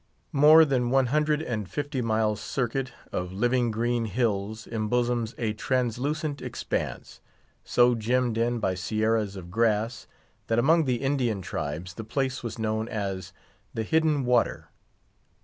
[0.33, 6.41] More than one hundred and fifty miles' circuit of living green hills embosoms a translucent
[6.41, 7.21] expanse,
[7.63, 10.07] so gemmed in by sierras of grass,
[10.47, 13.31] that among the Indian tribes the place was known as
[13.75, 14.69] "The Hidden Water."